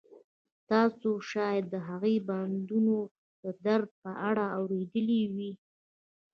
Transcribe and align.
تاسو 0.71 1.09
شاید 1.31 1.65
د 1.73 1.75
هغې 1.87 2.15
د 2.21 2.25
بندونو 2.27 2.97
د 3.43 3.45
درد 3.65 3.89
په 4.03 4.11
اړه 4.29 4.45
اوریدلي 4.59 5.23
وي 5.33 5.51